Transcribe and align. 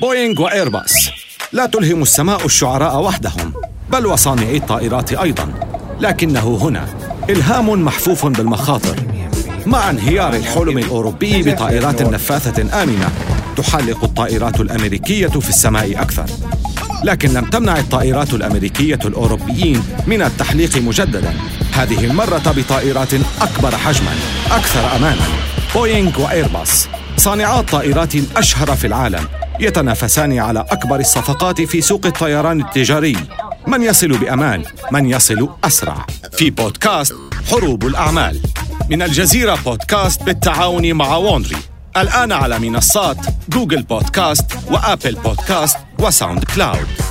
بوينغ 0.00 0.42
وإيرباص. 0.42 0.94
لا 1.52 1.66
تلهم 1.66 2.02
السماء 2.02 2.46
الشعراء 2.46 3.00
وحدهم 3.00 3.52
بل 3.90 4.06
وصانعي 4.06 4.56
الطائرات 4.56 5.12
أيضا. 5.12 5.52
لكنه 6.00 6.58
هنا 6.62 6.88
إلهام 7.30 7.84
محفوف 7.84 8.26
بالمخاطر 8.26 8.96
مع 9.66 9.90
انهيار 9.90 10.34
الحلم 10.34 10.78
الأوروبي 10.78 11.42
بطائرات 11.42 12.02
نفاثة 12.02 12.82
آمنة 12.82 13.10
تحلق 13.56 14.04
الطائرات 14.04 14.60
الأمريكية 14.60 15.26
في 15.26 15.48
السماء 15.48 16.02
أكثر. 16.02 16.26
لكن 17.04 17.32
لم 17.32 17.44
تمنع 17.44 17.78
الطائرات 17.78 18.34
الأمريكية 18.34 18.98
الأوروبيين 19.04 19.82
من 20.06 20.22
التحليق 20.22 20.76
مجددا. 20.76 21.34
هذه 21.72 22.04
المرة 22.04 22.54
بطائرات 22.56 23.14
أكبر 23.40 23.76
حجما 23.76 24.14
أكثر 24.50 24.96
أمانا. 24.96 25.26
بوينغ 25.74 26.22
وإيرباص 26.22 26.88
صانعا 27.16 27.60
الطائرات 27.60 28.14
الأشهر 28.14 28.76
في 28.76 28.86
العالم. 28.86 29.28
يتنافسان 29.60 30.38
على 30.38 30.60
أكبر 30.60 31.00
الصفقات 31.00 31.60
في 31.60 31.80
سوق 31.80 32.06
الطيران 32.06 32.60
التجاري. 32.60 33.16
من 33.66 33.82
يصل 33.82 34.18
بأمان 34.18 34.64
من 34.92 35.06
يصل 35.06 35.48
أسرع. 35.64 36.06
في 36.32 36.50
بودكاست 36.50 37.14
حروب 37.50 37.86
الأعمال. 37.86 38.40
من 38.90 39.02
الجزيرة 39.02 39.58
بودكاست 39.64 40.22
بالتعاون 40.22 40.92
مع 40.92 41.16
Wondery 41.16 41.56
الآن 41.96 42.32
على 42.32 42.58
منصات 42.58 43.16
جوجل 43.48 43.82
بودكاست 43.82 44.46
وآبل 44.70 45.14
بودكاست 45.14 45.78
وساوند 45.98 46.44
كلاود. 46.44 47.07